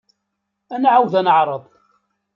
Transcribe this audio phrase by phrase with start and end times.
[0.73, 1.63] Ad nɛawed ad neɛreḍ.